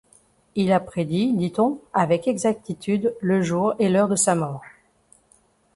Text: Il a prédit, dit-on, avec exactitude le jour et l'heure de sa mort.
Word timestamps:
Il 0.55 0.71
a 0.71 0.79
prédit, 0.79 1.31
dit-on, 1.31 1.79
avec 1.93 2.27
exactitude 2.27 3.15
le 3.21 3.43
jour 3.43 3.75
et 3.77 3.87
l'heure 3.87 4.09
de 4.09 4.15
sa 4.15 4.33
mort. 4.33 4.63